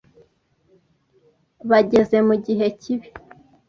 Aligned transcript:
Bageze 1.69 2.17
mugihe 2.27 2.65
kibi. 2.81 3.07